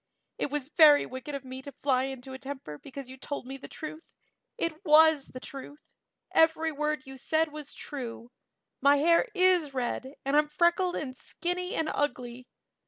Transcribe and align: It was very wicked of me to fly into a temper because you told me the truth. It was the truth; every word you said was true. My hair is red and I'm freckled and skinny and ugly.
It 0.39 0.49
was 0.49 0.69
very 0.69 1.05
wicked 1.05 1.35
of 1.35 1.45
me 1.45 1.61
to 1.61 1.71
fly 1.71 2.05
into 2.05 2.33
a 2.33 2.39
temper 2.39 2.79
because 2.79 3.07
you 3.07 3.17
told 3.17 3.45
me 3.45 3.55
the 3.57 3.67
truth. 3.67 4.15
It 4.57 4.83
was 4.83 5.27
the 5.27 5.39
truth; 5.39 5.93
every 6.31 6.71
word 6.71 7.05
you 7.05 7.17
said 7.19 7.51
was 7.51 7.71
true. 7.75 8.31
My 8.81 8.97
hair 8.97 9.27
is 9.35 9.75
red 9.75 10.15
and 10.25 10.35
I'm 10.35 10.47
freckled 10.47 10.95
and 10.95 11.15
skinny 11.15 11.75
and 11.75 11.87
ugly. 11.93 12.47